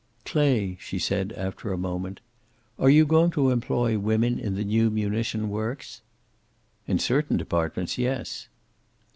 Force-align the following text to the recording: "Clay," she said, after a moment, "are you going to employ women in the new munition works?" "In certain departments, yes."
"Clay," 0.25 0.77
she 0.79 0.97
said, 0.97 1.31
after 1.37 1.71
a 1.71 1.77
moment, 1.77 2.21
"are 2.79 2.89
you 2.89 3.05
going 3.05 3.29
to 3.29 3.51
employ 3.51 3.99
women 3.99 4.39
in 4.39 4.55
the 4.55 4.63
new 4.63 4.89
munition 4.89 5.47
works?" 5.47 6.01
"In 6.87 6.97
certain 6.97 7.37
departments, 7.37 7.99
yes." 7.99 8.47